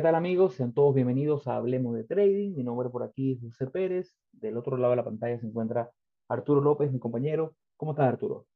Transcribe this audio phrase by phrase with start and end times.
[0.00, 0.54] ¿qué tal amigos?
[0.54, 2.54] Sean todos bienvenidos a Hablemos de Trading.
[2.56, 4.16] Mi nombre por aquí es José Pérez.
[4.32, 5.90] Del otro lado de la pantalla se encuentra
[6.26, 7.54] Arturo López, mi compañero.
[7.76, 8.46] ¿Cómo estás, Arturo?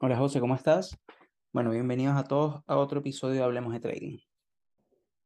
[0.00, 1.00] Hola José, ¿cómo estás?
[1.50, 4.18] Bueno, bienvenidos a todos a otro episodio de Hablemos de Trading.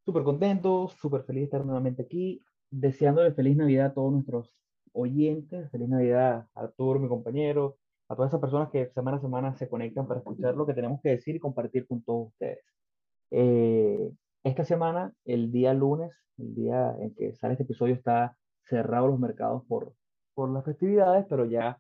[0.05, 2.41] Súper contento, súper feliz de estar nuevamente aquí.
[2.71, 4.55] Deseándole feliz Navidad a todos nuestros
[4.93, 5.69] oyentes.
[5.73, 7.77] Feliz Navidad a Arturo, mi compañero,
[8.09, 11.01] a todas esas personas que semana a semana se conectan para escuchar lo que tenemos
[11.03, 12.65] que decir y compartir con todos ustedes.
[13.33, 14.13] Eh,
[14.45, 18.37] esta semana, el día lunes, el día en que sale este episodio, está
[18.69, 19.95] cerrado los mercados por,
[20.35, 21.79] por las festividades, pero ya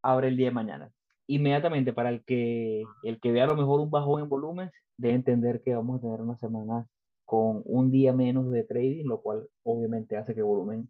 [0.00, 0.92] abre el día de mañana.
[1.26, 5.14] Inmediatamente, para el que, el que vea a lo mejor un bajón en volumen, debe
[5.14, 6.86] entender que vamos a tener una semana
[7.24, 10.88] con un día menos de trading, lo cual obviamente hace que el volumen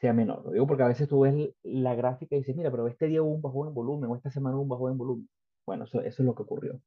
[0.00, 0.44] sea menor.
[0.44, 3.22] Lo digo porque a veces tú ves la gráfica y dices, mira, pero este día
[3.22, 5.28] hubo un bajón en volumen o esta semana hubo un bajón en volumen.
[5.66, 6.80] Bueno, eso es lo que ocurrió.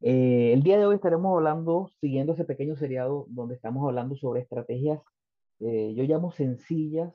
[0.00, 4.42] Eh, el día de hoy estaremos hablando, siguiendo ese pequeño seriado donde estamos hablando sobre
[4.42, 5.00] estrategias,
[5.60, 7.14] eh, yo llamo sencillas,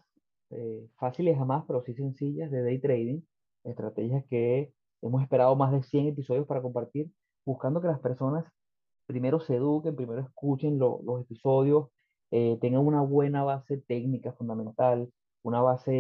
[0.52, 3.22] eh, fáciles jamás, pero sí sencillas de day trading,
[3.64, 7.12] estrategias que hemos esperado más de 100 episodios para compartir,
[7.46, 8.46] buscando que las personas
[9.06, 11.90] primero se eduquen, primero escuchen los episodios,
[12.30, 15.12] tengan una buena base técnica fundamental,
[15.44, 15.92] una base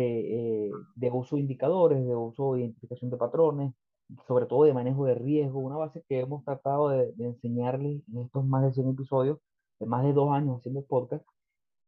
[0.95, 3.73] de uso de indicadores, de uso de identificación de patrones,
[4.27, 8.45] sobre todo de manejo de riesgo, una base que hemos tratado de, enseñarles en estos
[8.45, 9.39] más de 100 episodios,
[9.79, 11.25] de más de dos años haciendo podcast,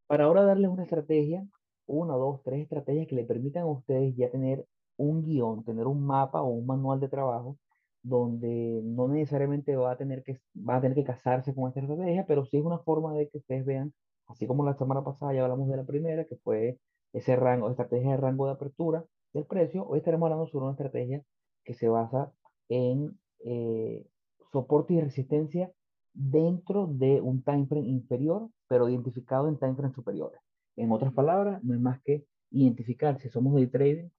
[0.07, 1.45] para ahora darles una estrategia,
[1.87, 4.65] una, dos, tres estrategias que le permitan a ustedes ya tener
[4.97, 7.57] un guion, tener un mapa o un manual de trabajo
[8.03, 12.25] donde no necesariamente va a tener que, va a tener que casarse con esta estrategia,
[12.27, 13.93] pero sí es una forma de que ustedes vean,
[14.27, 16.79] así como la semana pasada ya hablamos de la primera, que fue
[17.13, 21.23] ese rango, estrategia de rango de apertura del precio, hoy estaremos hablando sobre una estrategia
[21.63, 22.33] que se basa
[22.69, 24.05] en eh,
[24.51, 25.71] soporte y resistencia
[26.13, 30.41] dentro de un time frame inferior, pero identificado en time frame superiores.
[30.75, 34.11] En otras palabras, no es más que identificar si somos day traders,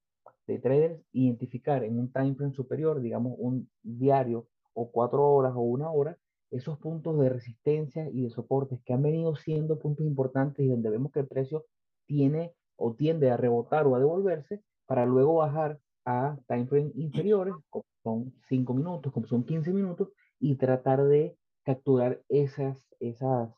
[0.46, 5.60] day traders, identificar en un time frame superior, digamos un diario o cuatro horas o
[5.60, 6.18] una hora,
[6.50, 10.90] esos puntos de resistencia y de soportes que han venido siendo puntos importantes y donde
[10.90, 11.64] vemos que el precio
[12.06, 17.54] tiene o tiende a rebotar o a devolverse para luego bajar a time frame inferiores,
[17.70, 20.08] como son 5 minutos, como son 15 minutos,
[20.38, 23.50] y tratar de capturar esas, esas,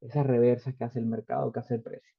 [0.00, 2.10] esas reversas que hace el mercado, que hace el precio.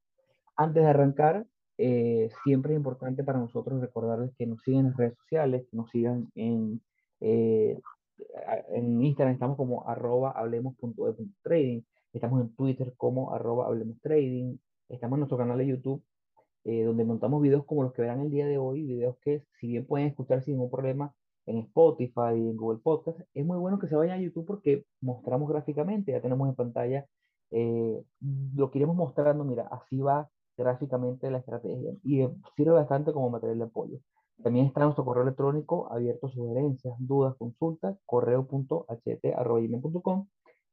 [0.55, 1.45] Antes de arrancar,
[1.77, 5.77] eh, siempre es importante para nosotros recordarles que nos sigan en las redes sociales, que
[5.77, 6.81] nos sigan en,
[7.19, 7.79] eh,
[8.69, 11.81] en Instagram, estamos como arroba hablemos.de.trading,
[12.13, 14.57] estamos en Twitter como arroba hablemos trading,
[14.89, 16.03] estamos en nuestro canal de YouTube
[16.67, 19.67] eh, donde montamos videos como los que verán el día de hoy, videos que si
[19.67, 21.13] bien pueden escuchar sin ningún problema
[21.45, 24.83] en Spotify y en Google Podcast, es muy bueno que se vayan a YouTube porque
[24.99, 27.05] mostramos gráficamente, ya tenemos en pantalla
[27.51, 28.03] eh,
[28.53, 33.29] lo que iremos mostrando, mira, así va gráficamente la estrategia y eh, sirve bastante como
[33.29, 33.99] material de apoyo.
[34.43, 38.67] También está nuestro correo electrónico abierto sugerencias, dudas, consultas, correo.ht.com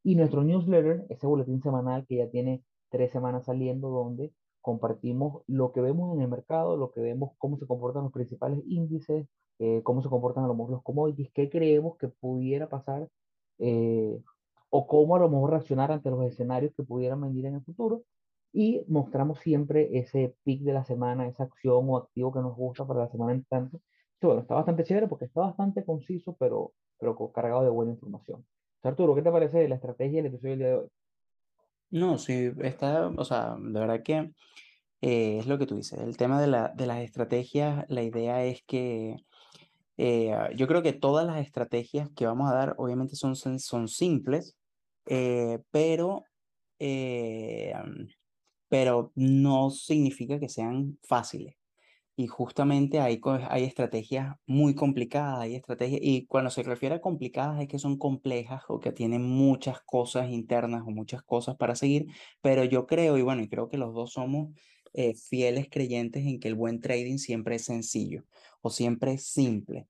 [0.03, 4.33] y nuestro newsletter, ese boletín semanal que ya tiene tres semanas saliendo donde
[4.65, 8.61] compartimos lo que vemos en el mercado, lo que vemos, cómo se comportan los principales
[8.67, 13.07] índices, eh, cómo se comportan a lo mejor los commodities, qué creemos que pudiera pasar
[13.59, 14.19] eh,
[14.71, 18.05] o cómo a lo mejor reaccionar ante los escenarios que pudieran venir en el futuro.
[18.55, 22.87] Y mostramos siempre ese pick de la semana, esa acción o activo que nos gusta
[22.87, 23.81] para la semana en tanto.
[24.23, 28.47] Bueno, está bastante chévere porque está bastante conciso, pero, pero cargado de buena información.
[28.83, 30.89] Arturo, ¿qué te parece la estrategia del episodio del día de hoy?
[31.91, 34.33] No, sí, está, o sea, de verdad que
[35.01, 36.01] eh, es lo que tú dices.
[36.01, 39.17] El tema de, la, de las estrategias, la idea es que
[39.99, 43.89] eh, ah, yo creo que todas las estrategias que vamos a dar, obviamente son, son
[43.89, 44.57] simples,
[45.07, 46.25] eh, pero,
[48.69, 51.55] pero no significa que sean fáciles.
[52.17, 57.61] Y justamente hay, hay estrategias muy complicadas, hay estrategias, y cuando se refiere a complicadas
[57.61, 62.07] es que son complejas o que tienen muchas cosas internas o muchas cosas para seguir,
[62.41, 64.51] pero yo creo, y bueno, y creo que los dos somos
[64.93, 68.25] eh, fieles creyentes en que el buen trading siempre es sencillo
[68.63, 69.89] o siempre es simple,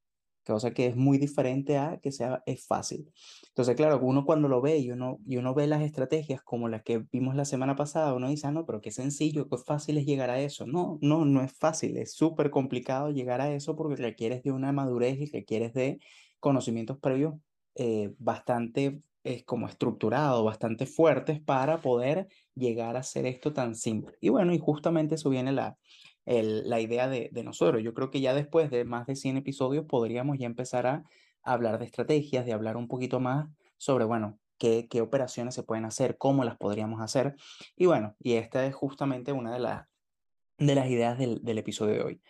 [0.53, 3.11] cosa que es muy diferente a que sea es fácil.
[3.49, 6.83] Entonces, claro, uno cuando lo ve y uno, y uno ve las estrategias como las
[6.83, 10.07] que vimos la semana pasada, uno dice, ah, no, pero qué sencillo, qué fácil es
[10.07, 10.67] llegar a eso.
[10.67, 14.73] No, no, no es fácil, es súper complicado llegar a eso porque requieres de una
[14.73, 15.99] madurez y requieres de
[16.41, 17.35] conocimientos previos
[17.77, 24.17] eh, bastante es como estructurado, bastante fuertes para poder llegar a hacer esto tan simple.
[24.21, 25.79] Y bueno, y justamente eso viene la,
[26.27, 27.83] la idea de, de, nosotros.
[27.83, 31.05] Yo creo que ya después de más de 100 episodios podríamos ya empezar a
[31.43, 35.85] hablar de estrategias, de hablar un poquito más sobre, bueno, qué, qué operaciones se pueden
[35.85, 37.37] hacer, cómo las podríamos hacer.
[37.77, 39.87] Y bueno, y esta es justamente una de, las
[40.59, 42.23] de las ideas del, del episodio de hoy.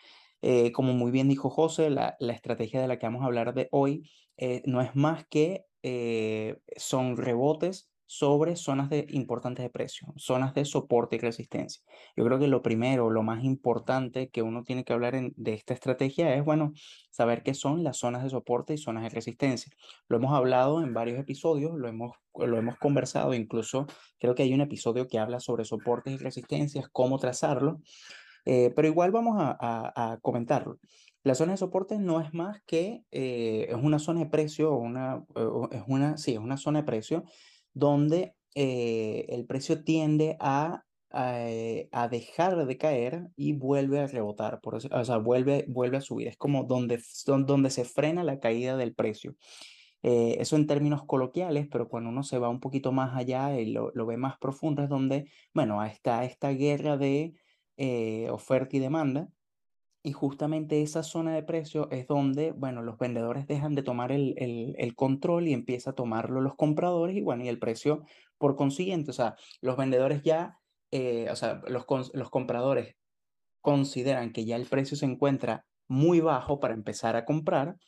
[0.43, 3.55] Eh, como muy bien dijo José, la, la, estrategia de la que vamos a hablar
[3.55, 9.71] de hoy eh, no es más que eh, son rebotes sobre zonas de, importantes de
[9.71, 11.83] precio, zonas de soporte y resistencia.
[12.17, 15.75] Yo creo que lo primero, lo más importante que uno tiene que hablar de esta
[15.75, 16.73] estrategia es, bueno,
[17.11, 19.73] saber qué son las zonas de soporte y zonas de resistencia.
[20.09, 23.87] Lo hemos hablado en varios episodios, lo hemos, lo hemos conversado, incluso
[24.19, 27.81] creo que hay un episodio que habla sobre soportes y resistencias, cómo trazarlo.
[28.47, 30.79] Eh, pero igual vamos a, comentarlo.
[31.23, 35.25] La zona de soporte no es más que eh, es una zona de precio, una,
[35.71, 37.25] es una, sí, es una zona de precio
[37.75, 41.47] donde eh, el precio tiende a, a,
[41.93, 46.01] a, dejar de caer y vuelve a rebotar, por eso, o sea, vuelve, vuelve a
[46.01, 46.29] subir.
[46.29, 47.03] Es como donde,
[47.47, 49.37] donde se frena la caída del precio.
[50.07, 53.73] Eh, eso en términos coloquiales, pero cuando uno se va un poquito más allá y
[53.73, 57.35] lo, lo ve más profundo es donde, bueno, está esta guerra de
[57.79, 59.29] eh, oferta y demanda.
[60.07, 64.35] Y justamente esa zona de precio es donde, bueno, los vendedores dejan de tomar el,
[64.37, 68.03] el, control y empieza a tomarlo los compradores y bueno, y el precio
[68.37, 70.59] por consiguiente, o sea, los vendedores ya,
[70.91, 72.97] eh, o sea, los, los compradores
[73.63, 77.79] consideran que ya el precio se encuentra muy bajo para empezar a comprar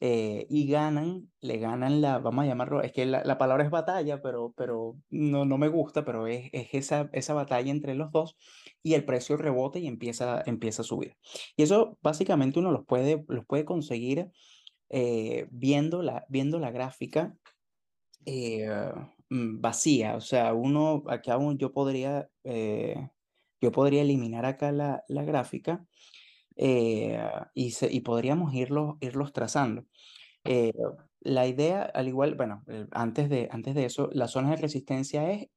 [0.00, 3.70] eh, y ganan, le ganan la, vamos a llamarlo, es que la, la palabra es
[3.70, 8.12] batalla, pero, pero no, no me gusta, pero es, es esa, esa batalla entre los
[8.12, 8.36] dos
[8.82, 11.16] y el precio rebote y empieza, empieza a subir.
[11.56, 14.30] Y eso básicamente uno los puede, los puede conseguir
[14.90, 17.34] eh, viendo, la, viendo la gráfica
[18.26, 18.68] eh,
[19.30, 23.08] mm, vacía, o sea, uno, acá yo podría, eh,
[23.60, 25.86] yo podría eliminar acá la, la gráfica
[26.56, 27.18] eh,
[27.54, 29.84] y, podríamos irlos, irlos trazando.
[30.44, 30.72] Eh,
[31.20, 35.30] la idea, al igual, bueno, eh, antes de, antes de eso, las zonas de resistencia
[35.30, 35.48] es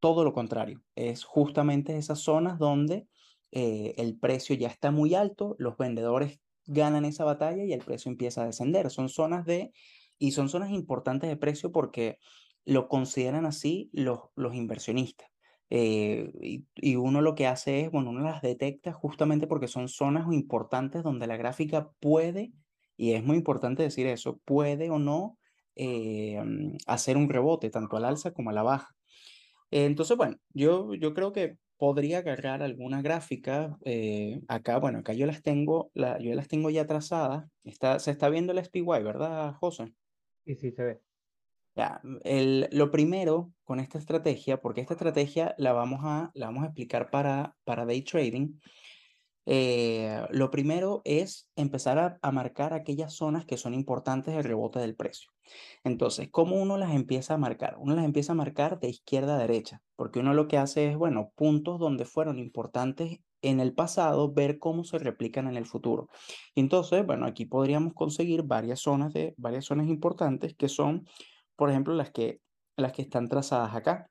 [0.00, 3.06] todo lo contrario, es justamente esas zonas donde
[3.54, 8.42] el precio ya está muy alto, los vendedores ganan esa batalla y el precio empieza
[8.42, 8.90] a descender.
[8.90, 9.72] Son zonas de,
[10.18, 12.18] y son zonas importantes de precio porque
[12.64, 15.31] lo consideran así los, los inversionistas.
[15.74, 16.30] Eh,
[16.74, 21.02] y, uno lo que hace es, bueno, uno las detecta justamente porque son zonas importantes
[21.02, 22.52] donde la gráfica puede,
[22.98, 25.38] y es muy importante decir eso, puede o no
[25.74, 26.38] eh,
[26.86, 28.94] hacer un rebote, tanto al alza como a la baja.
[29.70, 33.78] Entonces, bueno, yo, yo creo que podría agarrar alguna gráfica.
[33.86, 37.46] Eh, acá, bueno, acá yo las tengo, la, yo las tengo ya trazadas.
[37.64, 39.94] Está, se está viendo el SPY, ¿verdad, José?
[40.44, 41.00] Sí, sí, se ve.
[41.74, 46.46] Ya, mm, el, lo primero con esta estrategia, porque esta estrategia la vamos a, la
[46.46, 48.58] vamos a explicar para, para day trading,
[49.44, 54.78] eh, lo primero es empezar a, a, marcar aquellas zonas que son importantes del rebote
[54.78, 55.32] del precio.
[55.82, 57.76] Entonces, ¿cómo uno las empieza a marcar?
[57.78, 60.96] Uno las empieza a marcar de izquierda a derecha, porque uno lo que hace es,
[60.96, 66.08] bueno, puntos donde fueron importantes en el pasado, ver cómo se replican en el futuro.
[66.54, 71.06] Entonces, bueno, aquí podríamos conseguir varias zonas de varias zonas importantes que son
[71.56, 72.40] por ejemplo, las que,
[72.76, 74.10] las que están trazadas acá.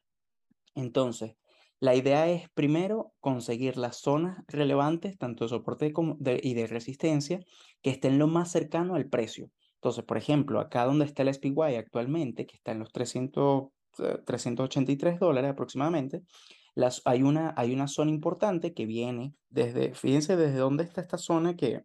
[0.75, 1.35] Entonces,
[1.79, 6.67] la idea es primero conseguir las zonas relevantes, tanto de soporte como de, y de
[6.67, 7.39] resistencia,
[7.81, 9.49] que estén lo más cercano al precio.
[9.75, 13.69] Entonces, por ejemplo, acá donde está el SPY actualmente, que está en los 300,
[14.25, 16.21] 383 eh, dólares aproximadamente,
[16.75, 21.17] las, hay, una, hay una zona importante que viene desde, fíjense desde dónde está esta
[21.17, 21.83] zona que,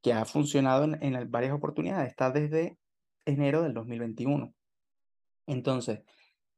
[0.00, 2.78] que ha funcionado en, en varias oportunidades, está desde
[3.24, 4.54] enero del 2021.
[5.46, 6.02] Entonces,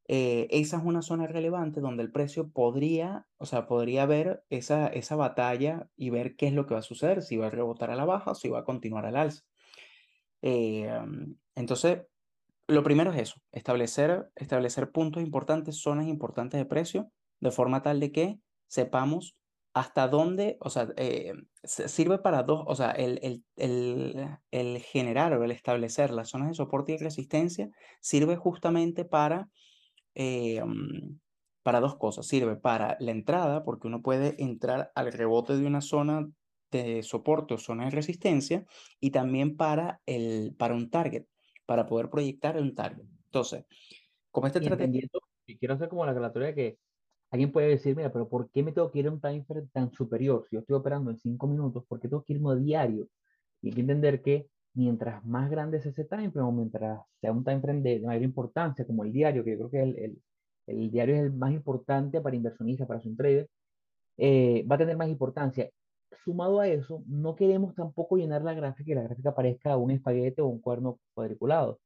[0.08, 4.86] eh, esa es una zona relevante donde el precio podría, o sea, podría ver esa,
[4.88, 7.90] esa batalla y ver qué es lo que va a suceder, si va a rebotar
[7.90, 9.44] a la baja o si va a continuar al alza.
[10.42, 10.88] Eh,
[11.56, 12.02] entonces,
[12.68, 18.00] lo primero es eso, establecer, establecer puntos importantes, zonas importantes de precio, de forma tal
[18.00, 19.36] de que sepamos
[19.76, 25.35] hasta dónde, o sea, eh, sirve para dos, o sea, el, el, el, el, generar
[25.35, 27.68] o el establecer las zonas de soporte y resistencia
[28.00, 29.50] sirve justamente para,
[30.14, 30.62] eh,
[31.62, 32.26] para dos cosas.
[32.26, 36.26] Sirve para la entrada, porque uno puede entrar al rebote de una zona
[36.71, 38.64] de soporte o zona de resistencia,
[38.99, 41.26] y también para, el, para un target,
[41.66, 43.04] para poder proyectar un target.
[43.26, 43.66] Entonces,
[44.30, 45.21] como este tratamiento...
[45.45, 46.78] Y quiero hacer como la aclaratoria que
[47.36, 49.68] Alguien puede decir, mira, pero ¿por qué me tengo que ir a un time frame
[49.70, 50.46] tan superior?
[50.48, 53.08] Si yo estoy operando en 5 minutos, ¿por qué tengo que irme a diario?
[53.60, 57.32] Y hay que entender que mientras más grande es ese time frame, o mientras sea
[57.32, 60.22] un time frame de, mayor importancia, como el diario, que yo creo que el, el,
[60.66, 63.50] el diario es el más importante para inversionistas, para un trader,
[64.16, 65.68] eh, va a tener más importancia.
[66.24, 70.40] Sumado a eso, no queremos tampoco llenar la gráfica y la gráfica parezca un espaguete
[70.40, 71.80] o un cuerno cuadriculado.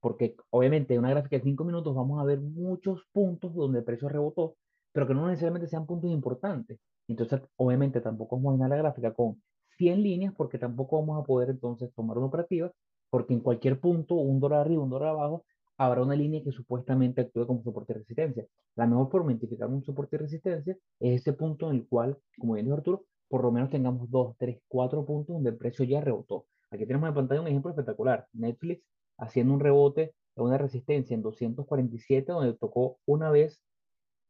[0.00, 3.84] porque obviamente en una gráfica de 5 minutos vamos a ver muchos puntos donde el
[3.84, 4.56] precio rebotó,
[4.92, 6.78] pero que no necesariamente sean puntos importantes.
[7.08, 9.42] Entonces, obviamente tampoco vamos a llenar la gráfica con
[9.78, 12.70] 100 líneas porque tampoco vamos a poder entonces tomar una operativa,
[13.10, 15.44] porque en cualquier punto, un dólar arriba, un dólar abajo,
[15.78, 18.46] habrá una línea que supuestamente actúe como soporte y resistencia.
[18.74, 22.18] La mejor forma de identificar un soporte y resistencia es ese punto en el cual,
[22.38, 25.84] como bien dijo Arturo, por lo menos tengamos 2, 3, 4 puntos donde el precio
[25.84, 26.46] ya rebotó.
[26.70, 28.26] Aquí tenemos en pantalla un ejemplo espectacular.
[28.32, 28.84] Netflix
[29.18, 33.60] haciendo un rebote de una resistencia en 247, donde tocó una vez,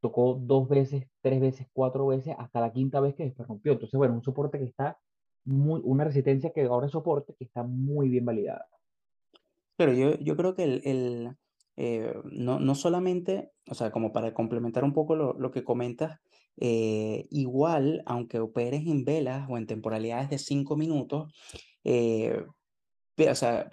[0.01, 3.73] tocó dos veces, tres veces, cuatro veces, hasta la quinta vez que se rompió.
[3.73, 4.99] Entonces, bueno, un soporte que está
[5.45, 8.67] muy, una resistencia que ahora es soporte que está muy bien validada.
[9.77, 11.37] Pero yo, yo creo que el, el
[11.77, 16.19] eh, no, no solamente, o sea, como para complementar un poco lo, lo que comentas,
[16.57, 21.33] eh, igual, aunque operes en velas o en temporalidades de 5 minutos,
[21.85, 22.45] eh,
[23.17, 23.69] o sea,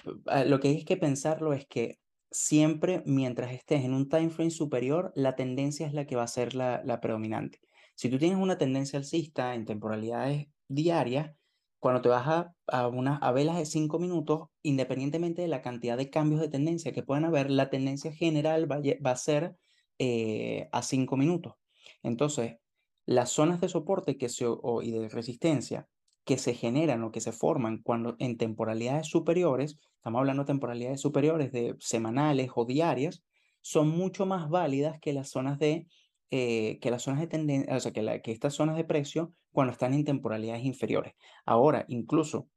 [0.46, 2.00] lo que hay que pensarlo es que
[2.36, 6.28] siempre mientras estés en un time frame superior, la tendencia es la que va a
[6.28, 7.62] ser la, predominante.
[7.96, 11.34] Si tú tienes una tendencia alcista en temporalidades diarias,
[11.80, 15.98] cuando te vas a, a, unas, a velas de 5 minutos, independientemente de la cantidad
[15.98, 19.56] de cambios de tendencia que puedan haber, la tendencia general va, a ser
[19.98, 21.54] eh, a 5 minutos.
[22.04, 22.58] Entonces,
[23.06, 24.28] las zonas de soporte que
[24.84, 25.88] y de resistencia
[26.26, 31.00] que se generan o que se forman cuando en temporalidades superiores, estamos hablando de temporalidades
[31.00, 33.24] superiores de semanales o diarias,
[33.62, 35.88] son mucho más válidas que las zonas de
[36.32, 39.94] eh, que las zonas de tendencia, o sea, que, estas zonas de precio cuando están
[39.94, 41.14] en temporalidades inferiores.
[41.46, 42.50] Ahora, incluso,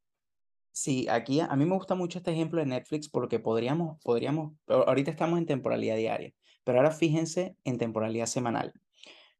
[0.73, 5.11] si aquí a mí me gusta mucho este ejemplo de Netflix porque podríamos, podríamos, ahorita
[5.11, 6.33] estamos en temporalidad diaria,
[6.65, 8.73] pero ahora fíjense en temporalidad semanal.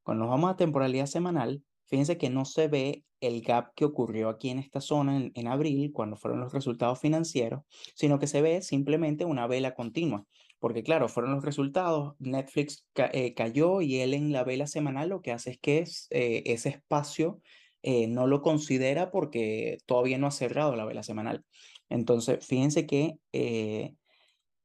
[0.03, 4.29] Cuando nos vamos a temporalidad semanal, fíjense que no se ve el gap que ocurrió
[4.29, 7.63] aquí en esta zona en, abril, cuando fueron los resultados financieros,
[7.95, 10.25] sino que se ve simplemente una vela continua.
[10.59, 15.23] Porque claro, fueron los resultados, Netflix eh, cayó y él en la vela semanal lo
[15.23, 17.41] que hace es que eh, ese espacio
[17.83, 21.45] eh, no lo considera porque todavía no ha cerrado la vela semanal.
[21.89, 23.19] Entonces, fíjense que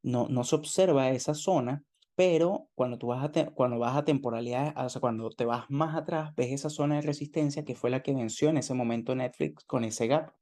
[0.01, 1.83] no, no se observa esa zona
[2.15, 5.96] pero cuando tú vas a, cuando vas a temporalidades, o sea, cuando te vas más
[5.96, 9.63] atrás, ves esa zona de resistencia que fue la que venció en ese momento Netflix
[9.65, 10.34] con ese gap.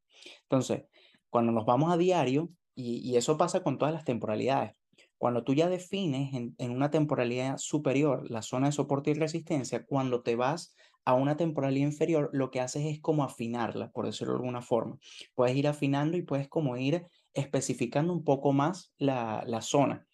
[0.44, 0.84] Entonces,
[1.30, 4.74] cuando nos vamos a diario, y, eso pasa con todas las temporalidades,
[5.18, 10.24] cuando tú ya defines en, una temporalidad superior la zona de soporte y resistencia, cuando
[10.24, 10.74] te vas
[11.06, 14.98] a una temporalidad inferior, lo que haces es como afinarla, por decirlo de alguna forma.
[15.36, 20.08] Puedes ir afinando y puedes como ir especificando un poco más la zona.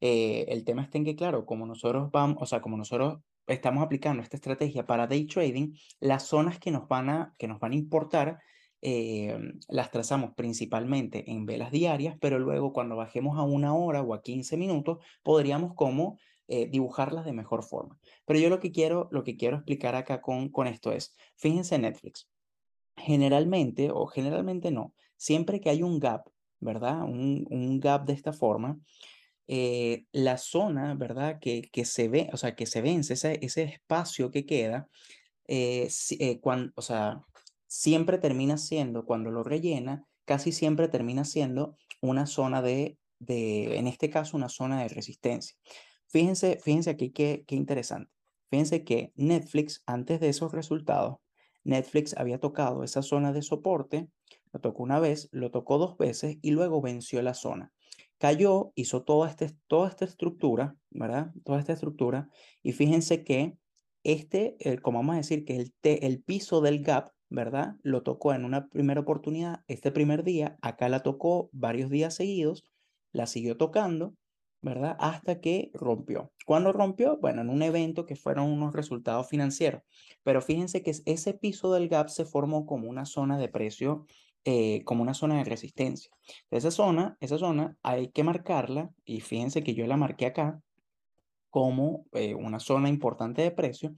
[0.00, 3.82] Eh, el tema está en que, claro, como nosotros vamos, o sea, como nosotros estamos
[3.82, 7.72] aplicando esta estrategia para day trading, las zonas que nos van a, que nos van
[7.72, 8.38] a importar
[8.82, 9.38] eh,
[9.68, 14.22] las trazamos principalmente en velas diarias, pero luego cuando bajemos a una hora o a
[14.22, 17.98] 15 minutos, podríamos como eh, dibujarlas de mejor forma.
[18.24, 21.78] Pero yo lo que quiero, lo que quiero explicar acá con, con esto es, fíjense
[21.78, 22.28] Netflix,
[22.96, 26.28] generalmente o generalmente no, siempre que hay un gap,
[26.58, 27.02] ¿verdad?
[27.02, 28.78] Un, un gap de esta forma,
[29.52, 31.40] eh, la zona, ¿verdad?
[31.40, 34.88] Que, que se ve, o sea, que se vence, ese, ese espacio que queda,
[35.48, 35.88] eh,
[36.20, 37.22] eh, cuando, o sea,
[37.66, 43.88] siempre termina siendo, cuando lo rellena, casi siempre termina siendo una zona de, de en
[43.88, 45.56] este caso, una zona de resistencia.
[46.06, 48.12] Fíjense, fíjense aquí qué, qué interesante.
[48.50, 51.16] Fíjense que Netflix, antes de esos resultados,
[51.64, 54.06] Netflix había tocado esa zona de soporte,
[54.52, 57.72] lo tocó una vez, lo tocó dos veces y luego venció la zona
[58.20, 61.32] cayó, hizo toda, este, toda esta estructura, ¿verdad?
[61.42, 62.28] Toda esta estructura.
[62.62, 63.56] Y fíjense que
[64.04, 67.76] este, como vamos a decir que el, el piso del gap, ¿verdad?
[67.82, 72.64] Lo tocó en una primera oportunidad, este primer día, acá la tocó varios días seguidos,
[73.12, 74.14] la siguió tocando,
[74.62, 74.96] ¿verdad?
[75.00, 76.32] Hasta que rompió.
[76.44, 77.18] ¿Cuándo rompió?
[77.18, 79.82] Bueno, en un evento que fueron unos resultados financieros.
[80.22, 84.04] Pero fíjense que ese piso del gap se formó como una zona de precio
[84.44, 86.10] eh, como una zona de resistencia.
[86.50, 90.60] Esa zona, esa zona hay que marcarla y fíjense que yo la marqué acá
[91.50, 93.92] como eh, una zona importante de precio.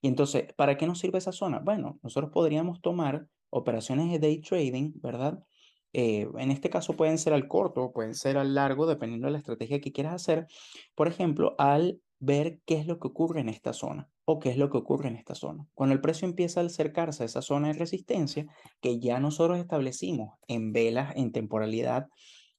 [0.00, 1.58] Y entonces, ¿para qué nos sirve esa zona?
[1.58, 5.44] Bueno, nosotros podríamos tomar operaciones de day trading, ¿verdad?
[5.92, 9.38] Eh, en este caso pueden ser al corto, pueden ser al largo, dependiendo de la
[9.38, 10.46] estrategia que quieras hacer.
[10.94, 14.56] Por ejemplo, al ver qué es lo que ocurre en esta zona o qué es
[14.56, 15.66] lo que ocurre en esta zona.
[15.74, 18.46] Cuando el precio empieza a acercarse a esa zona de resistencia
[18.80, 22.08] que ya nosotros establecimos en velas en temporalidad,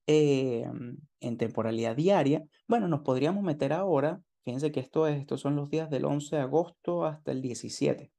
[0.08, 0.66] eh,
[1.20, 5.70] en temporalidad diaria, bueno, nos podríamos meter ahora, fíjense que esto es, estos son los
[5.70, 8.12] días del 11 de agosto hasta el 17.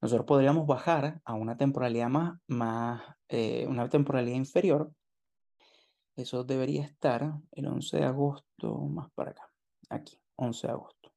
[0.00, 4.92] Nosotros podríamos bajar a una temporalidad más, más eh, una temporalidad inferior
[6.16, 9.50] eso debería estar el 11 de agosto, más para acá,
[9.90, 11.12] aquí, 11 de agosto.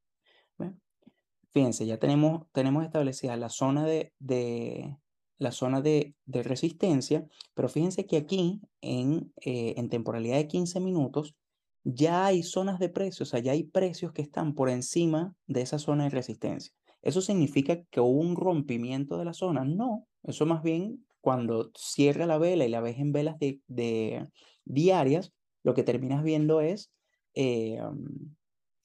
[1.57, 4.95] Fíjense, ya tenemos, tenemos establecida la zona de, de
[5.39, 10.79] la zona de, de, resistencia, pero fíjense que aquí en, eh, en temporalidad de 15
[10.79, 11.35] minutos
[11.83, 15.61] ya hay zonas de precios, o sea, ya hay precios que están por encima de
[15.63, 16.71] esa zona de resistencia.
[17.01, 19.65] ¿Eso significa que hubo un rompimiento de la zona?
[19.65, 24.27] No, eso más bien cuando cierra la vela y la ves en velas de, de
[24.63, 25.33] diarias,
[25.63, 26.91] lo que terminas viendo es
[27.33, 27.81] eh,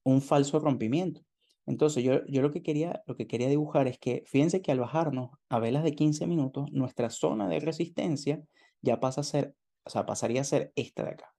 [0.05, 1.21] un falso rompimiento.
[1.73, 3.02] Entonces, yo, lo, que quería,
[3.49, 7.61] dibujar es que, fíjense que al bajarnos a velas de 15 minutos, nuestra zona de
[7.61, 8.43] resistencia
[8.83, 11.35] ya pasa a ser, o sea, pasaría a ser esta de acá.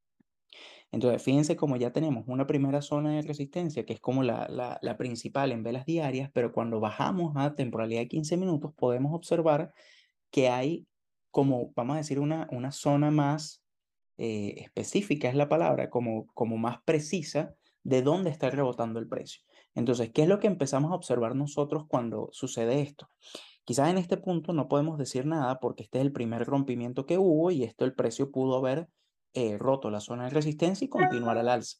[0.92, 5.52] Entonces, fíjense como ya tenemos una primera zona de resistencia, que es como la, principal
[5.52, 9.72] en velas diarias, pero cuando bajamos a temporalidad de 15 minutos, podemos observar
[10.32, 10.88] que hay
[11.30, 13.64] como, vamos a decir, una, zona más
[14.18, 19.44] eh, específica, es la palabra, como más precisa de dónde está rebotando el precio.
[19.76, 23.10] Entonces, ¿qué es lo que empezamos a observar nosotros cuando sucede esto?
[23.66, 27.18] Quizás en este punto no podemos decir nada porque este es el primer rompimiento que
[27.18, 28.90] hubo y esto el precio pudo haber
[29.34, 31.78] eh, roto la zona de resistencia y continuar al alza.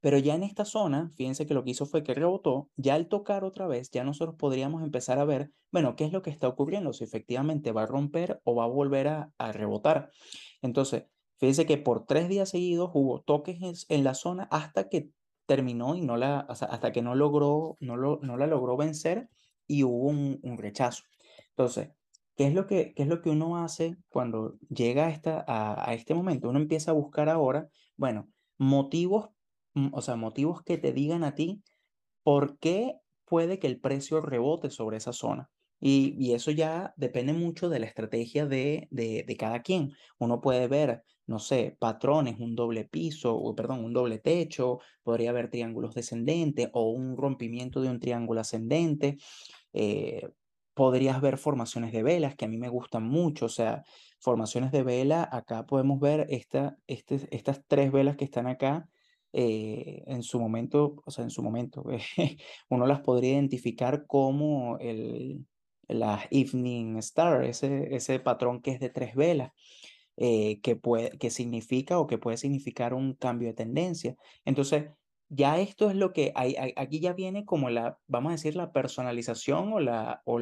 [0.00, 3.08] Pero ya en esta zona, fíjense que lo que hizo fue que rebotó, ya al
[3.08, 6.48] tocar otra vez, ya nosotros podríamos empezar a ver, bueno, qué es lo que está
[6.48, 10.10] ocurriendo, si efectivamente va a romper o va a volver a, a rebotar.
[10.62, 11.04] Entonces,
[11.36, 15.10] fíjense que por tres días seguidos hubo toques en la zona hasta que
[15.50, 19.28] terminó y no la, hasta que no logró, no, lo, no la logró vencer
[19.66, 21.02] y hubo un, un, rechazo.
[21.48, 21.90] Entonces,
[22.36, 25.90] ¿qué es, lo que, ¿qué es lo que uno hace cuando llega a, esta, a,
[25.90, 26.48] a este momento?
[26.48, 28.28] Uno empieza a buscar ahora, bueno,
[28.58, 29.30] motivos,
[29.74, 31.64] mm, o sea, motivos que te digan a ti
[32.22, 35.50] por qué puede que el precio rebote sobre esa zona.
[35.80, 39.92] Y, eso ya depende mucho de la estrategia de, de, de, cada quien.
[40.18, 45.30] Uno puede ver, no sé, patrones, un doble piso, o, perdón, un doble techo, podría
[45.30, 49.16] haber triángulos descendentes o un rompimiento de un triángulo ascendente.
[49.72, 50.28] Eh,
[50.74, 53.82] podrías ver formaciones de velas que a mí me gustan mucho, o sea,
[54.18, 58.88] formaciones de vela, acá podemos ver esta, este, estas tres velas que están acá,
[59.32, 61.84] eh, en su momento, o sea, en su momento,
[62.68, 65.46] uno las podría identificar como el,
[65.94, 69.52] las Evening Star, ese, ese patrón que es de tres velas,
[70.16, 74.16] eh, que, puede, que significa o que puede significar un cambio de tendencia.
[74.44, 74.90] Entonces,
[75.30, 76.32] ya esto es lo que
[76.76, 80.38] aquí ya viene como la, vamos a decir, la personalización o la, o,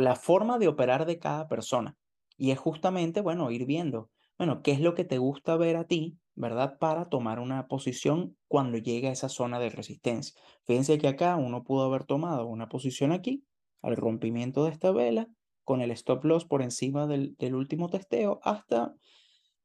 [0.00, 1.96] la forma de operar de cada persona.
[2.38, 5.84] Y es justamente, bueno, ir viendo, bueno, qué es lo que te gusta ver a
[5.84, 6.78] ti, ¿verdad?
[6.78, 10.40] Para tomar una posición cuando llegue a esa zona de resistencia.
[10.64, 13.44] Fíjense que acá uno pudo haber tomado una posición aquí
[13.82, 15.28] al rompimiento de esta vela
[15.64, 18.94] con el stop loss por encima del, último testeo hasta,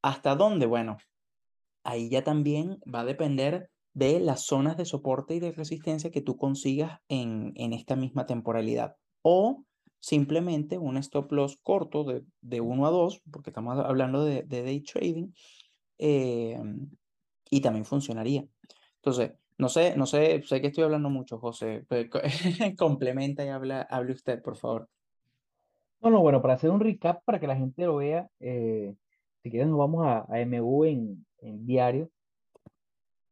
[0.02, 0.98] hasta dónde, bueno,
[1.84, 6.22] ahí ya también va a depender de las zonas de soporte y de resistencia que
[6.22, 8.96] tú consigas en, en esta misma temporalidad.
[9.24, 9.64] O
[10.00, 14.64] simplemente un stop loss corto de, de 1 a 2, porque estamos hablando de, de
[14.64, 15.32] day trading,
[15.98, 16.62] eh,
[17.50, 18.46] y también funcionaría.
[18.98, 21.86] Entonces, no sé, no sé, sé que estoy hablando mucho, José.
[22.78, 24.88] complementa y habla, hable usted, por favor.
[26.00, 28.96] Bueno, bueno, para hacer un recap, para que la gente lo vea, eh,
[29.42, 32.10] si quieren nos vamos a, a MU en, en, diario,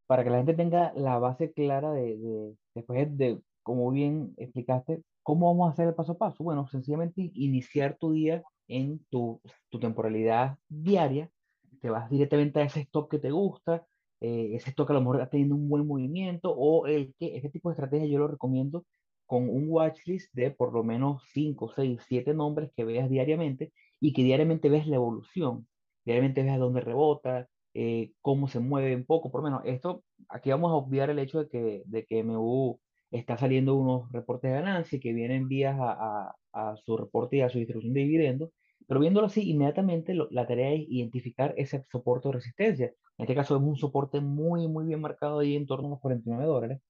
[0.06, 5.02] para que la gente tenga la base clara de, de, después de, como bien explicaste,
[5.22, 6.42] cómo vamos a hacer el paso a paso.
[6.42, 11.30] Bueno, sencillamente iniciar tu día en tu, tu temporalidad diaria,
[11.80, 13.86] te vas directamente a ese stop que te gusta,
[14.20, 17.50] eh, ese stock a lo mejor está teniendo un buen movimiento o el que este
[17.50, 18.84] tipo de estrategia yo lo recomiendo
[19.26, 24.12] con un watchlist de por lo menos 5, 6, 7 nombres que veas diariamente y
[24.12, 25.66] que diariamente ves la evolución,
[26.04, 30.04] diariamente ves a dónde rebota, eh, cómo se mueve un poco, por lo menos esto,
[30.28, 34.50] aquí vamos a obviar el hecho de que, de que MU está saliendo unos reportes
[34.50, 38.00] de ganancia que vienen vías a, a, a su reporte y a su distribución de
[38.00, 38.50] dividendos,
[38.86, 42.86] pero viéndolo así, inmediatamente lo, la tarea es identificar ese soporte o resistencia.
[43.18, 46.00] En este caso es un soporte muy, muy bien marcado ahí en torno a los
[46.00, 46.80] 49 dólares,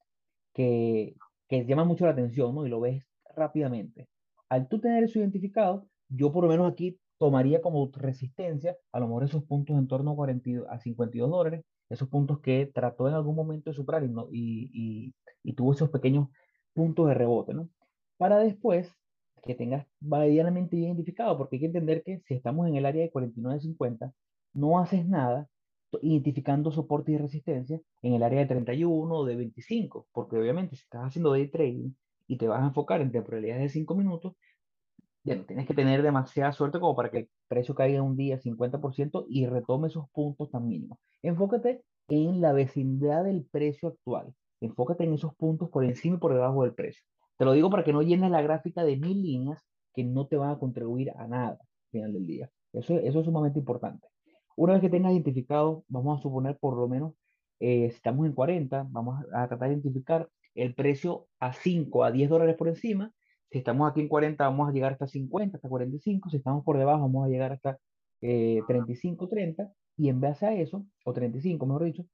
[0.55, 1.15] que,
[1.49, 2.67] que llama mucho la atención, ¿no?
[2.67, 3.05] Y lo ves
[3.35, 4.09] rápidamente.
[4.49, 9.07] Al tú tener eso identificado, yo por lo menos aquí tomaría como resistencia a lo
[9.07, 13.15] mejor esos puntos en torno a, 40, a 52 dólares, esos puntos que trató en
[13.15, 16.29] algún momento de superar y, no, y, y, y tuvo esos pequeños
[16.75, 17.71] puntos de rebote, ¿no?
[18.19, 18.93] Para después
[19.47, 23.11] que tengas medianamente identificado, porque hay que entender que si estamos en el área de
[23.11, 24.13] 49.50,
[24.55, 25.49] no haces nada
[26.03, 30.83] identificando soporte y resistencia en el área de 31 o de 25, porque obviamente si
[30.83, 31.93] estás haciendo day trading
[32.27, 34.35] y te vas a enfocar en temporalidades de 5 minutos,
[35.25, 39.27] Bueno, tienes que tener demasiada suerte como para que el precio caiga un día 50%
[39.29, 40.99] y retome esos puntos tan mínimos.
[41.23, 44.35] Enfócate en la vecindad del precio actual.
[44.61, 47.05] Enfócate en esos puntos por encima y por debajo del precio.
[47.37, 49.63] Te lo digo para que no llenes la gráfica de mil líneas
[49.95, 51.59] que no te van a contribuir a nada al
[51.91, 52.51] final del día.
[52.73, 54.07] Eso, es sumamente importante.
[54.57, 57.15] Una vez que tengas identificado, vamos a suponer por lo menos,
[57.61, 62.11] eh, si estamos en 40, vamos a tratar de identificar el precio a 5, a
[62.11, 63.13] 10 dólares por encima.
[63.51, 66.31] Si estamos aquí en 40, vamos a llegar hasta 50, hasta 45.
[66.31, 67.79] Si estamos por debajo, vamos a llegar hasta
[68.21, 69.73] eh, 35, 30.
[69.99, 72.05] Y en base a eso, o 35, mejor dicho,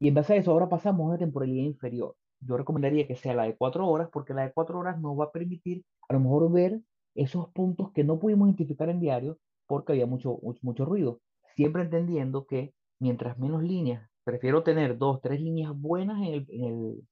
[0.00, 2.16] y en base a eso, ahora pasamos a una temporalidad inferior.
[2.40, 5.24] Yo recomendaría que sea la de 4 horas, porque la de 4 horas nos va
[5.24, 6.80] a permitir a lo mejor ver
[7.14, 11.20] esos puntos que no pudimos identificar en diario porque había mucho, mucho, ruido.
[11.56, 17.04] Siempre entendiendo que mientras menos líneas, prefiero tener dos, tres líneas buenas en, el,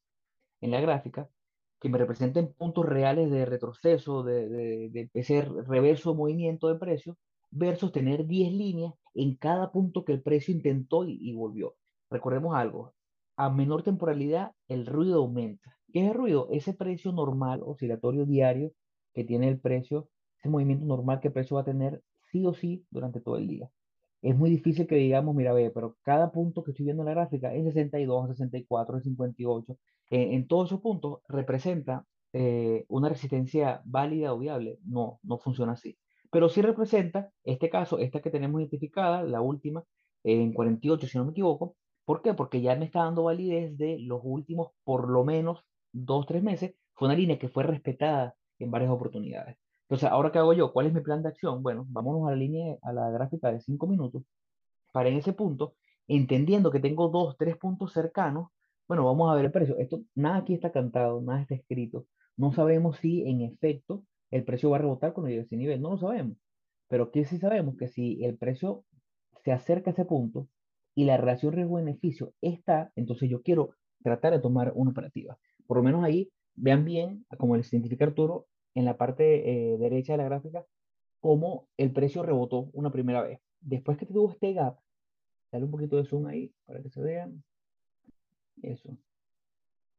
[0.61, 1.29] en, la gráfica
[1.81, 7.19] que me representen puntos reales de retroceso, de, de, de ese reverso movimiento de precio,
[7.51, 11.75] versus tener 10 líneas en cada punto que el precio intentó y volvió.
[12.11, 12.95] Recordemos algo,
[13.37, 15.77] a menor temporalidad el ruido aumenta.
[15.93, 16.49] ¿Qué es el ruido?
[16.51, 18.73] Ese precio normal, oscilatorio diario
[19.15, 22.55] que tiene el precio, ese movimiento normal que el precio va a tener sí o
[22.55, 23.71] sí durante todo el día.
[24.23, 27.15] Es muy difícil que digamos, mira, ve, pero cada punto que estoy viendo en la
[27.15, 29.77] gráfica es 62, 64, 58.
[30.11, 34.79] en todos esos puntos representa eh, una resistencia válida o viable.
[34.85, 35.97] No, no funciona así.
[36.31, 39.85] Pero sí representa, este caso, esta que tenemos identificada, la última,
[40.25, 42.35] en 48, si no me equivoco, ¿Por qué?
[42.35, 45.61] Porque ya me está dando validez de los últimos, por lo menos,
[45.93, 46.75] dos, tres meses.
[46.95, 49.59] Fue una línea que fue respetada en varias oportunidades.
[49.83, 50.73] Entonces, ¿ahora qué hago yo?
[50.73, 51.63] ¿Cuál es mi plan de acción?
[51.63, 54.23] Bueno, vámonos a la línea, a la gráfica de cinco minutos.
[54.93, 55.75] Para en ese punto,
[56.09, 58.49] entendiendo que tengo dos, tres puntos cercanos,
[58.89, 59.77] bueno, vamos a ver el precio.
[59.79, 62.07] Esto, nada aquí está cantado, nada está escrito.
[62.37, 65.81] No sabemos si en efecto el precio va a rebotar cuando llegue a ese nivel.
[65.83, 66.37] No lo sabemos.
[66.89, 67.77] Pero ¿qué sí sabemos?
[67.77, 68.85] Que si el precio
[69.45, 70.49] se acerca a ese punto,
[70.97, 73.71] y la relación riesgo-beneficio está, entonces yo quiero
[74.03, 75.39] tratar de tomar una operativa.
[75.67, 80.15] Por lo menos ahí, vean bien, como les identifica Arturo, en la parte eh, derecha
[80.15, 80.65] de la gráfica,
[81.21, 83.41] cómo el precio rebotó una primera vez.
[83.61, 84.79] Después que tuvo este gap,
[85.53, 87.45] dale un poquito de zoom ahí para que se vean.
[88.63, 88.97] Eso.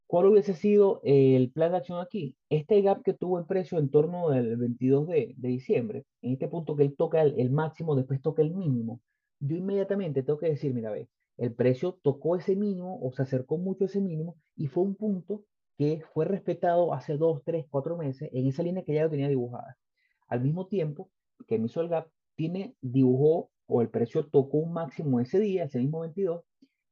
[0.08, 2.34] ¿Cuál hubiese sido el plan de acción aquí?
[2.50, 6.74] Este gap que tuvo el precio en torno del 22 de, diciembre, en este punto
[6.74, 9.00] que él toca el, el máximo, después toca el mínimo,
[9.40, 13.58] yo inmediatamente tengo que decir, mira, ve, el precio tocó ese mínimo o se acercó
[13.58, 15.44] mucho a ese mínimo y fue un punto
[15.76, 19.28] que fue respetado hace dos, tres, cuatro meses en esa línea que ya lo tenía
[19.28, 19.78] dibujada.
[20.26, 21.10] Al mismo tiempo
[21.46, 25.78] que mi el gap, tiene, dibujó o el precio tocó un máximo ese día, ese
[25.78, 26.42] mismo 22,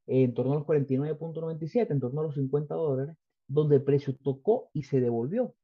[0.06, 3.16] en torno a los 49.97, en torno a los 50 dólares,
[3.48, 5.54] donde el precio tocó y se devolvió.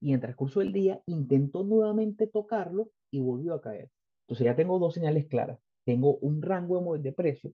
[0.00, 3.90] Y en transcurso del día intentó nuevamente tocarlo y volvió a caer.
[4.22, 7.52] Entonces ya tengo dos señales claras tengo un rango de precio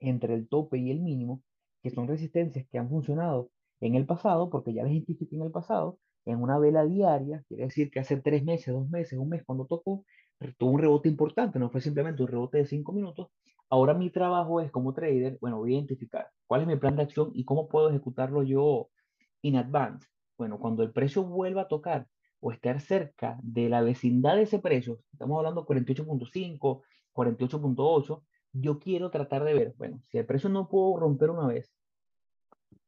[0.00, 1.42] entre el tope y el mínimo,
[1.82, 3.50] que son resistencias que han funcionado
[3.80, 7.64] en el pasado, porque ya las identifiqué en el pasado, en una vela diaria, quiere
[7.64, 10.04] decir que hace tres meses, dos meses, un mes, cuando tocó,
[10.58, 13.28] tuvo un rebote importante, no fue simplemente un rebote de cinco minutos.
[13.68, 17.02] Ahora mi trabajo es como trader, bueno, voy a identificar cuál es mi plan de
[17.02, 18.88] acción y cómo puedo ejecutarlo yo
[19.42, 20.08] in advance.
[20.38, 22.06] Bueno, cuando el precio vuelva a tocar
[22.40, 26.82] o estar cerca de la vecindad de ese precio, estamos hablando 48.5,
[27.14, 28.22] 48.8,
[28.52, 31.72] yo quiero tratar de ver, bueno, si el precio no puedo romper una vez,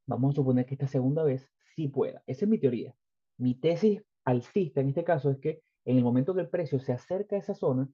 [0.06, 2.22] vamos a suponer que esta segunda vez sí pueda.
[2.26, 2.94] Esa es mi teoría.
[3.36, 6.92] Mi tesis alcista en este caso es que en el momento que el precio se
[6.92, 7.88] acerca a esa zona,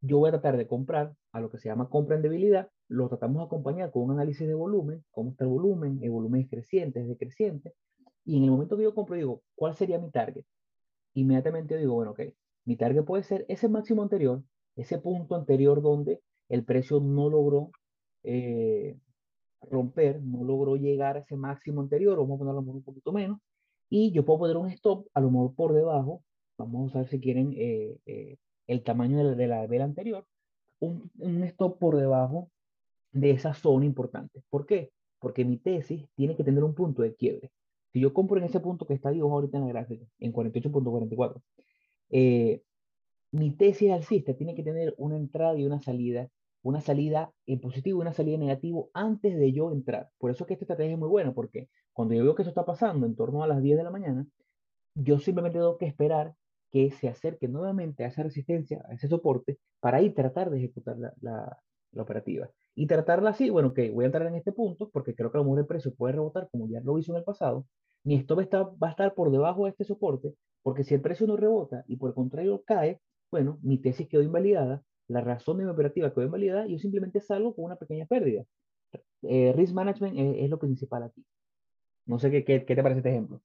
[0.00, 3.08] yo voy a tratar de comprar a lo que se llama compra en debilidad, lo
[3.08, 6.48] tratamos de acompañar con un análisis de volumen, cómo está el volumen, el volumen es
[6.48, 7.74] creciente, es decreciente,
[8.24, 10.44] y en el momento que yo compro digo, ¿cuál sería mi target?
[11.14, 12.20] Inmediatamente digo, bueno, ok,
[12.64, 14.42] mi target puede ser ese máximo anterior
[14.80, 17.70] ese punto anterior donde el precio no logró
[18.22, 18.96] eh,
[19.62, 23.38] romper, no logró llegar a ese máximo anterior, vamos a ponerlo un poquito menos,
[23.88, 26.22] y yo puedo poner un stop, a lo mejor por debajo,
[26.56, 30.24] vamos a usar si quieren eh, eh, el tamaño de la, vela anterior,
[30.78, 32.50] un, un, stop por debajo
[33.12, 34.42] de esa zona importante.
[34.48, 34.92] ¿Por qué?
[35.18, 37.50] Porque mi tesis tiene que tener un punto de quiebre.
[37.92, 41.42] Si yo compro en ese punto que está dibujado ahorita en la gráfica, en 48.44,
[42.10, 42.62] eh,
[43.32, 46.28] mi tesis alcista tiene que tener una entrada y una salida,
[46.62, 50.10] una salida en positivo y una salida en negativo antes de yo entrar.
[50.18, 52.50] Por eso es que esta estrategia es muy buena, porque cuando yo veo que eso
[52.50, 54.26] está pasando en torno a las 10 de la mañana,
[54.94, 56.34] yo simplemente tengo que esperar
[56.70, 60.96] que se acerque nuevamente a esa resistencia, a ese soporte, para ahí tratar de ejecutar
[60.98, 62.48] la, la, operativa.
[62.74, 65.40] Y tratarla así, bueno, que voy a entrar en este punto, porque creo que a
[65.40, 67.66] lo mejor el precio puede rebotar, como ya lo hizo en el pasado,
[68.04, 71.26] mi stop está, va a estar por debajo de este soporte, porque si el precio
[71.26, 75.64] no rebota y por el contrario cae, bueno, mi tesis quedó invalidada, la razón de
[75.64, 78.44] mi operativa quedó invalidada y yo simplemente salgo con una pequeña pérdida.
[79.22, 81.24] Eh, risk management es, es, lo principal aquí.
[82.06, 83.40] No sé qué, qué, qué te parece este ejemplo.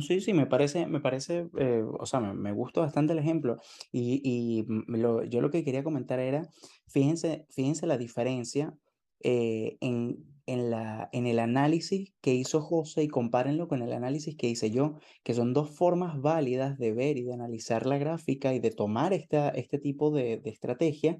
[0.00, 3.58] Sí, sí, me parece, me parece, eh, o sea, me, me, gusta bastante el ejemplo.
[3.92, 6.48] Y, y lo, yo lo que quería comentar era,
[6.88, 8.74] fíjense, fíjense la diferencia
[9.20, 14.36] eh, en, en, la, en el análisis que hizo José y compárenlo con el análisis
[14.36, 18.54] que hice yo, que son dos formas válidas de ver y de analizar la gráfica
[18.54, 21.18] y de tomar esta, este tipo de, de estrategia,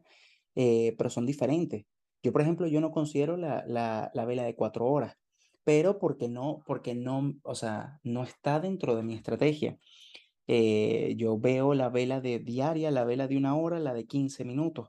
[0.55, 1.85] eh, pero son diferentes.
[2.23, 5.17] Yo, por ejemplo, yo no considero la, la, la vela de cuatro horas
[5.65, 9.79] pero porque no, porque no, o sea, no está dentro de mi estrategia.
[10.47, 14.45] Eh, yo veo la vela de diaria, la vela de una hora, la de 15
[14.45, 14.89] minutos.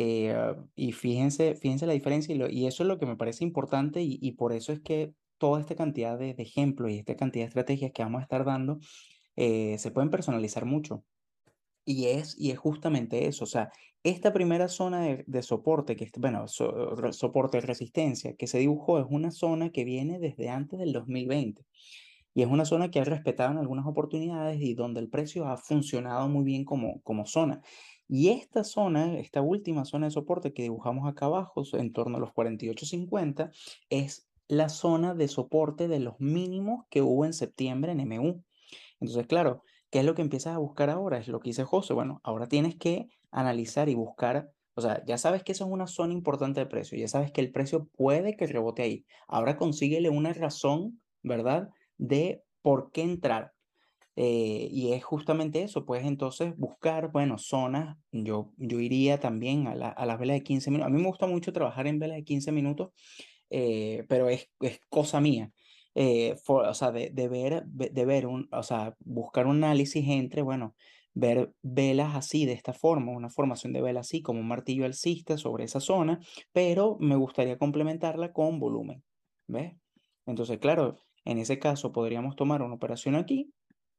[0.00, 0.32] Eh,
[0.76, 4.00] y fíjense, fíjense la diferencia y, lo, y, eso es lo que me parece importante
[4.00, 7.46] y, y, por eso es que toda esta cantidad de, de, ejemplos y esta cantidad
[7.46, 8.78] de estrategias que vamos a estar dando
[9.34, 11.02] eh, se pueden personalizar mucho.
[11.84, 13.72] Y es, y es justamente eso, o sea,
[14.04, 19.06] esta primera zona de, de soporte, que bueno, so, soporte resistencia que se dibujó, es
[19.10, 21.64] una zona que viene desde antes del 2020.
[22.34, 25.56] Y es una zona que ha respetado en algunas oportunidades y donde el precio ha
[25.56, 27.62] funcionado muy bien como, como zona.
[28.08, 32.20] Y esta zona, esta última zona de soporte que dibujamos acá abajo, en torno a
[32.20, 33.50] los 48.50,
[33.90, 38.42] es la zona de soporte de los mínimos que hubo en septiembre en MU.
[38.98, 41.18] Entonces, claro, ¿Qué es lo que empiezas a buscar ahora?
[41.18, 41.94] Es lo que dice José.
[41.94, 45.86] Bueno, ahora tienes que analizar y buscar, o sea, ya sabes que eso es una
[45.86, 49.06] zona importante de precio, ya sabes que el precio puede que rebote ahí.
[49.26, 51.70] Ahora consíguele una razón, ¿verdad?
[51.96, 53.54] De por qué entrar.
[54.20, 59.76] Eh, y es justamente eso, puedes entonces buscar, bueno, zonas, yo, yo iría también a,
[59.76, 60.88] la, a las velas de 15 minutos.
[60.88, 62.90] A mí me gusta mucho trabajar en velas de 15 minutos,
[63.48, 65.52] eh, pero es, es cosa mía
[65.94, 70.04] eh, for, o sea, de, de, ver, de ver un, o sea, buscar un análisis
[70.08, 70.74] entre, bueno,
[71.14, 75.38] ver velas así, de esta forma, una formación de velas así, como un martillo alcista
[75.38, 76.18] sobre esa zona,
[76.52, 79.04] pero me gustaría complementarla con volumen,
[79.46, 79.74] ¿ves?
[80.26, 83.52] Entonces, claro, en ese caso podríamos tomar una operación aquí,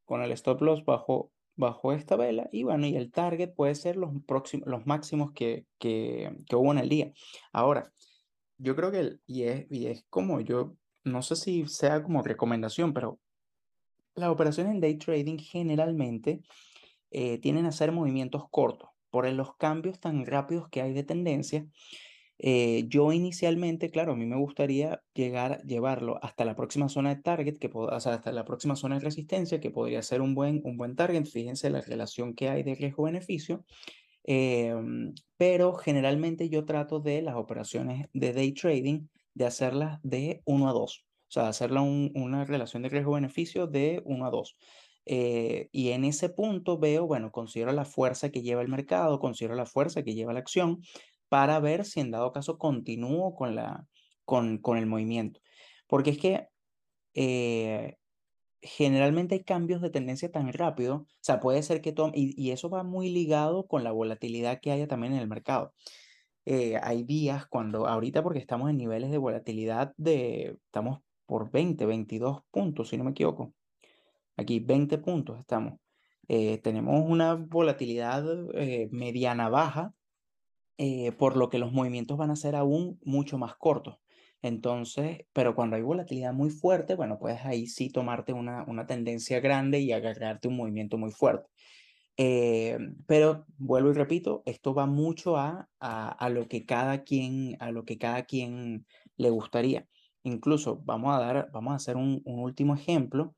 [0.09, 3.95] con el stop loss bajo, bajo esta vela, y bueno, y el target puede ser
[3.95, 7.13] los, próximos, los máximos que, que, que hubo en el día.
[7.53, 7.93] Ahora,
[8.57, 12.23] yo creo que, el, y, es, y es como yo no sé si sea como
[12.23, 13.19] recomendación, pero
[14.15, 16.41] las operaciones en day trading generalmente
[17.11, 21.67] eh, tienen a ser movimientos cortos por los cambios tan rápidos que hay de tendencia.
[22.39, 27.21] Eh, yo inicialmente, claro, a mí me gustaría llegar, llevarlo hasta la próxima zona de
[27.21, 30.61] target, que o sea, hasta la próxima zona de resistencia, que podría ser un buen,
[30.63, 31.25] un buen target.
[31.25, 33.65] Fíjense la relación que hay de riesgo-beneficio.
[34.23, 34.73] Eh,
[35.37, 40.73] pero generalmente yo trato de las operaciones de day trading de hacerlas de 1 a
[40.73, 44.57] 2, o sea, hacerla un, una relación de riesgo-beneficio de 1 a 2.
[45.05, 49.55] Eh, y en ese punto veo, bueno, considero la fuerza que lleva el mercado, considero
[49.55, 50.81] la fuerza que lleva la acción
[51.29, 53.85] para ver si en dado caso continúo con, la,
[54.25, 55.39] con, con el movimiento.
[55.87, 56.47] Porque es que
[57.13, 57.97] eh,
[58.61, 62.51] generalmente hay cambios de tendencia tan rápido, o sea, puede ser que tome, y, y,
[62.51, 65.73] eso va muy ligado con la volatilidad que haya también en el mercado.
[66.45, 71.85] Eh, hay días cuando, ahorita porque estamos en niveles de volatilidad de, estamos por 20,
[71.85, 73.53] 22 puntos, si no me equivoco.
[74.37, 75.79] Aquí 20 puntos estamos.
[76.27, 78.23] Eh, tenemos una volatilidad
[78.91, 79.93] mediana baja,
[81.17, 83.97] por lo que los movimientos van a ser aún mucho más cortos.
[84.41, 89.39] Entonces, pero cuando hay volatilidad muy fuerte, bueno, puedes ahí sí tomarte una, una tendencia
[89.41, 91.49] grande y agarrarte un movimiento muy fuerte.
[92.15, 97.55] Eh, pero vuelvo y repito, esto va mucho a, a, a, lo que cada quien,
[97.59, 98.85] a lo que cada quien
[99.17, 99.87] le gustaría.
[100.23, 103.35] Incluso vamos a dar, vamos a hacer un, un último ejemplo.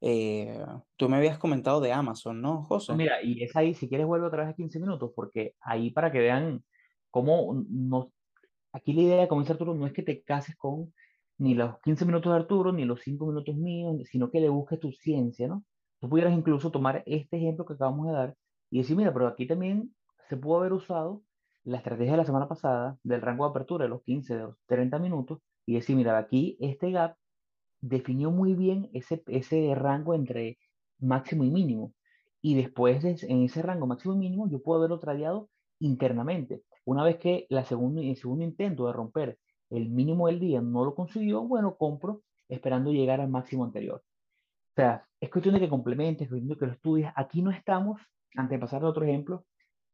[0.00, 0.60] Eh,
[0.96, 2.94] tú me habías comentado de Amazon, ¿no, José?
[2.94, 6.10] Mira, y es ahí, si quieres vuelvo otra vez a 15 minutos, porque ahí para
[6.10, 6.64] que vean
[7.16, 8.12] cómo no,
[8.72, 10.92] aquí la idea, como dice Arturo, no es que te cases con
[11.38, 14.78] ni los 15 minutos de Arturo, ni los 5 minutos míos, sino que le busques
[14.80, 15.64] tu ciencia, ¿no?
[15.98, 18.36] Tú pudieras incluso tomar este ejemplo que acabamos de dar
[18.70, 19.94] y decir, mira, pero aquí también
[20.28, 21.22] se pudo haber usado
[21.64, 24.56] la estrategia de la semana pasada del rango de apertura de los 15, de los
[24.66, 27.16] 30 minutos y decir, mira, aquí este gap
[27.80, 30.58] definió muy bien ese, ese rango entre
[30.98, 31.94] máximo y mínimo.
[32.42, 35.48] Y después de, en ese rango máximo y mínimo yo puedo haberlo tradeado
[35.78, 36.62] internamente.
[36.86, 39.38] Una vez que la segundo, el segundo intento de romper
[39.70, 44.02] el mínimo del día no lo consiguió, bueno, compro esperando llegar al máximo anterior.
[44.70, 47.10] O sea, es cuestión de que complementes, es cuestión de que lo estudies.
[47.16, 48.00] Aquí no estamos,
[48.36, 49.44] antes de pasar a otro ejemplo,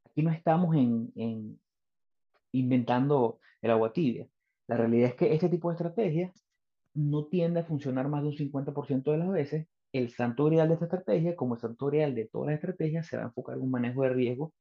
[0.05, 1.59] aquí no estamos en, en
[2.53, 4.29] inventando el agua tibia.
[4.67, 6.33] La realidad es que este tipo de estrategias
[6.95, 10.75] no tiende a funcionar más de un 50% de las veces, el santo grial de
[10.75, 13.63] esta estrategia, como el santo grial de todas las estrategias, se va a enfocar en
[13.63, 14.53] un manejo de riesgo,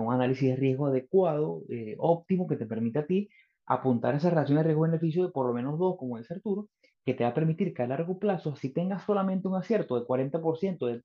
[0.00, 3.28] un análisis de riesgo adecuado, eh, óptimo, que te permita a ti
[3.66, 6.68] apuntar a esa relación de riesgo-beneficio de por lo menos dos, como dice Arturo,
[7.04, 10.06] que te va a permitir que a largo plazo, si tengas solamente un acierto de
[10.06, 11.02] 40% de,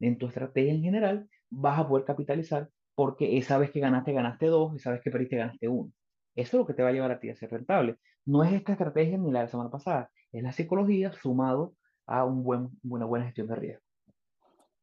[0.00, 4.46] en tu estrategia en general, vas a poder capitalizar porque esa vez que ganaste, ganaste
[4.46, 5.92] dos, esa vez que perdiste, ganaste uno.
[6.34, 7.96] Eso es lo que te va a llevar a ti a ser rentable.
[8.24, 11.74] No es esta estrategia ni la de la semana pasada, es la psicología sumado
[12.06, 13.82] a un buen, una buena gestión de riesgo.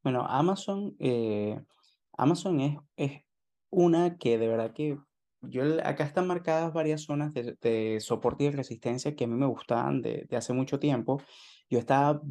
[0.03, 1.59] Bueno, Amazon, eh,
[2.17, 2.59] Amazon
[2.95, 3.21] es
[3.71, 4.97] una que de verdad que
[5.41, 10.01] yo acá están marcadas varias zonas de, soporte y resistencia que a mí me gustaban
[10.01, 11.21] de, de hace mucho tiempo.
[11.69, 12.21] Yo estaba,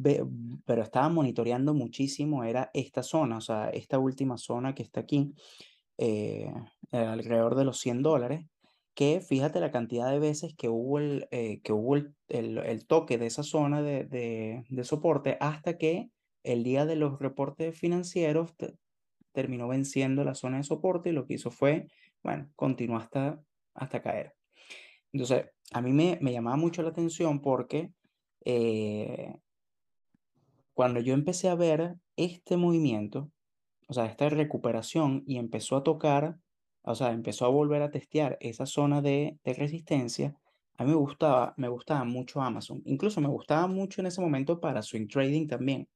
[0.65, 5.33] pero estaba monitoreando muchísimo, era esta zona, o sea, esta última zona que está aquí,
[5.97, 6.53] eh,
[6.91, 8.45] alrededor de los 100 dólares,
[8.93, 13.17] que fíjate la cantidad de veces que hubo el, eh, que hubo el, el, toque
[13.17, 16.11] de esa zona de, de, de, soporte hasta que
[16.43, 18.53] el día de los reportes financieros
[19.31, 21.87] terminó venciendo la zona de soporte y lo que hizo fue
[22.23, 23.41] bueno, continuó hasta,
[23.73, 24.35] hasta caer.
[25.11, 27.91] Entonces, a mí me, me llamaba mucho la atención porque
[28.45, 29.35] eh,
[30.73, 33.31] cuando yo empecé a ver este movimiento,
[33.87, 36.37] o sea, esta recuperación y empezó a tocar,
[36.83, 40.35] o sea, empezó a volver a testear esa zona de, de resistencia,
[40.77, 42.81] a mí me gustaba, me gustaba mucho Amazon.
[42.85, 45.87] Incluso me gustaba mucho en ese momento para swing trading también.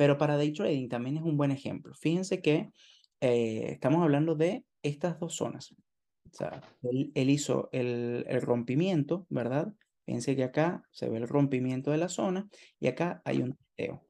[0.00, 1.92] Pero para day trading también es un buen ejemplo.
[1.94, 2.72] Fíjense que
[3.20, 5.74] eh, estamos hablando de estas dos zonas.
[6.24, 9.74] O él, hizo el, el, rompimiento, ¿verdad?
[10.06, 14.02] Fíjense que acá se ve el rompimiento de la zona y acá hay un testeo.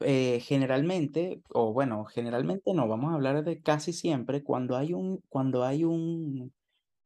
[0.00, 5.22] Eh, generalmente, o bueno, generalmente no, vamos a hablar de casi siempre, cuando hay un,
[5.28, 6.50] cuando hay un,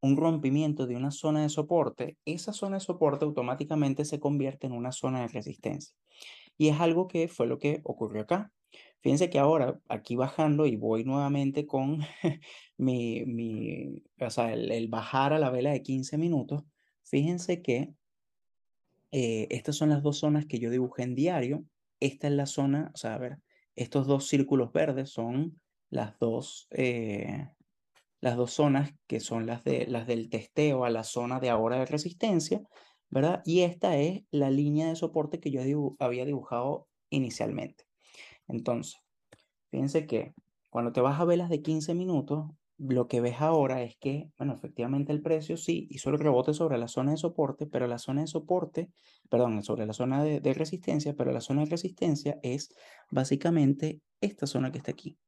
[0.00, 4.72] un rompimiento de una zona de soporte, esa zona de soporte automáticamente se convierte en
[4.72, 5.96] una zona de resistencia.
[6.60, 8.52] Y es algo que fue lo que ocurrió acá.
[9.00, 12.00] Fíjense que ahora aquí bajando y voy nuevamente con
[12.76, 16.64] mi, mi, o sea, el, bajar a la vela de 15 minutos,
[17.02, 17.94] fíjense que
[19.10, 21.64] eh, estas son las dos zonas que yo dibujé en diario.
[21.98, 23.38] Esta es la zona, o sea, ver,
[23.74, 27.48] estos dos círculos verdes son las dos, eh,
[28.20, 31.78] las dos zonas que son las, de, las del testeo a la zona de ahora
[31.78, 32.60] de resistencia,
[33.10, 33.42] ¿verdad?
[33.44, 37.84] Y esta es la línea de soporte que yo había dibujado inicialmente.
[38.48, 39.00] Entonces,
[39.70, 40.34] fíjense que
[40.70, 44.54] cuando te vas a velas de 15 minutos, lo que ves ahora es que, bueno,
[44.54, 48.22] efectivamente el precio sí hizo el rebote sobre la zona de soporte, pero la zona
[48.22, 48.90] de soporte,
[49.28, 52.74] perdón, sobre la zona de, resistencia, pero la zona de resistencia es
[53.10, 55.18] básicamente esta zona que está aquí,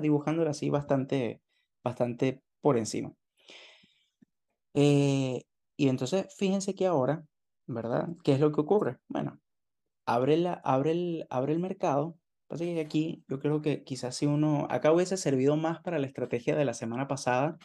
[0.00, 1.42] dibujándola así bastante,
[1.84, 3.12] bastante por encima.
[4.72, 5.42] Eh,
[5.76, 7.24] y entonces, fíjense que ahora,
[7.66, 8.08] ¿verdad?
[8.24, 8.98] ¿Qué es lo que ocurre?
[9.08, 9.40] Bueno,
[10.06, 14.26] abre, la, abre, el, abre el mercado, Pasa que aquí yo creo que quizás si
[14.26, 17.58] uno, acá hubiese servido más para la estrategia de la semana pasada,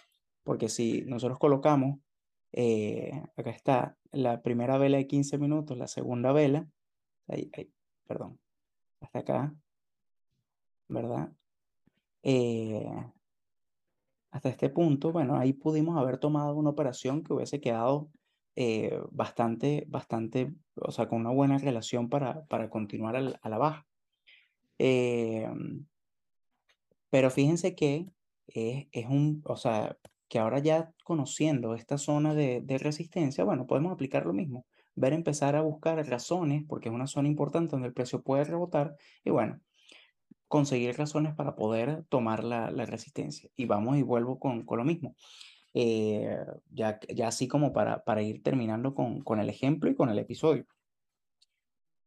[0.44, 2.00] porque si nosotros colocamos,
[2.52, 6.68] eh, acá está la primera vela de 15 minutos, la segunda vela,
[7.28, 7.52] ahí,
[8.08, 8.40] perdón,
[9.02, 9.56] hasta acá,
[10.88, 11.32] ¿verdad?
[12.24, 13.12] Eh,
[14.32, 18.10] hasta este punto, bueno, ahí pudimos haber tomado una operación que hubiese quedado
[18.56, 23.86] eh, bastante, bastante, o sea, con una buena relación para, para continuar a la baja.
[24.78, 25.86] Em,
[27.10, 28.08] pero fíjense que
[28.48, 33.68] es, es, un, o sea, que ahora ya conociendo esta zona de, de, resistencia, bueno,
[33.68, 34.66] podemos aplicar lo mismo.
[34.96, 38.96] Ver, empezar a buscar razones, porque es una zona importante donde el precio puede rebotar,
[39.24, 39.62] y bueno,
[40.52, 43.50] conseguir razones para poder tomar la, resistencia.
[43.56, 45.16] Y vamos y vuelvo con, lo mismo.
[45.74, 46.38] Eh,
[46.70, 50.66] ya, ya así como para, ir terminando con, el ejemplo y con el episodio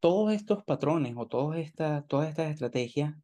[0.01, 3.15] todos estos patrones o todas estas, todas estas estrategias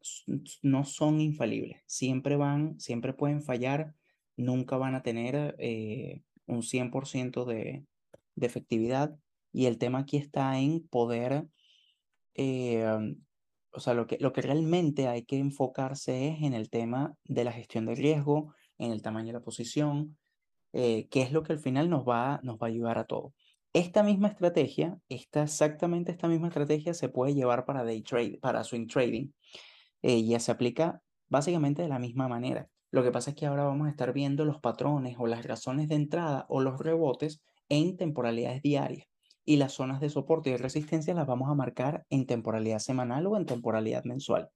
[0.63, 1.79] no son infalibles.
[1.85, 3.93] Siempre van, siempre pueden fallar,
[4.35, 7.85] nunca van a tener eh, un 100% de,
[8.35, 9.15] de efectividad.
[9.53, 11.47] Y el tema aquí está en poder,
[12.35, 13.15] eh,
[13.73, 17.43] o sea, lo que, lo que realmente hay que enfocarse es en el tema de
[17.43, 20.17] la gestión de riesgo, en el tamaño de la posición,
[20.73, 23.33] eh, que es lo que al final nos va, nos va a ayudar a todo.
[23.73, 28.63] Esta misma estrategia, esta, exactamente esta misma estrategia se puede llevar para day trade, para
[28.63, 29.31] swing trading.
[30.01, 32.67] Eh, ya se aplica básicamente de la misma manera.
[32.91, 35.87] Lo que pasa es que ahora vamos a estar viendo los patrones o las razones
[35.87, 39.07] de entrada o los rebotes en temporalidades diarias.
[39.43, 43.37] Y las zonas de soporte y resistencia las vamos a marcar en temporalidad semanal o
[43.37, 44.49] en temporalidad mensual.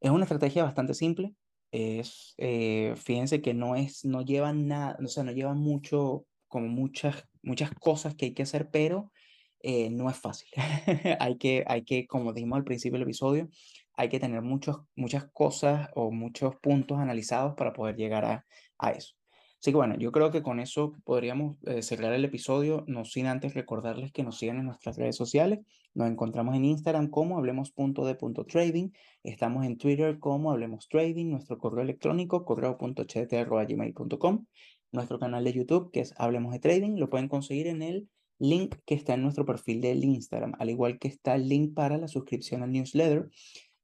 [0.00, 1.34] Es una estrategia bastante simple.
[1.70, 6.68] Es, eh, fíjense que no es, no lleva nada, o sea, no lleva mucho, como
[6.68, 9.12] muchas muchas cosas que hay que hacer, pero
[9.60, 10.48] eh, no es fácil.
[11.20, 13.48] hay, que, hay que, como dijimos al principio del episodio,
[13.94, 18.46] hay que tener muchos, muchas cosas o muchos puntos analizados para poder llegar a,
[18.78, 19.14] a eso.
[19.60, 23.26] Así que bueno, yo creo que con eso podríamos eh, cerrar el episodio, no sin
[23.26, 25.58] antes recordarles que nos sigan en nuestras redes sociales.
[25.94, 28.90] Nos encontramos en Instagram como hablemos.de.trading,
[29.24, 34.46] estamos en Twitter como hablemos trading, nuestro correo electrónico correo.ht.gmail.com,
[34.92, 38.76] nuestro canal de YouTube que es Hablemos de Trading, lo pueden conseguir en el link
[38.86, 42.06] que está en nuestro perfil del Instagram, al igual que está el link para la
[42.06, 43.28] suscripción al newsletter,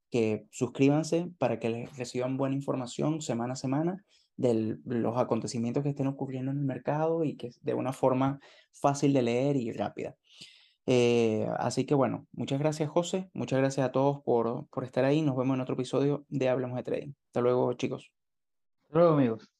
[0.09, 4.05] que suscríbanse para que les reciban buena información semana a semana
[4.37, 8.39] de los acontecimientos que estén ocurriendo en el mercado y que de una forma
[8.71, 10.15] fácil de leer y rápida.
[10.87, 15.21] Eh, así que bueno, muchas gracias José, muchas gracias a todos por, por estar ahí.
[15.21, 17.13] Nos vemos en otro episodio de Hablamos de Trading.
[17.27, 18.11] Hasta luego chicos.
[18.83, 19.54] Hasta luego amigos.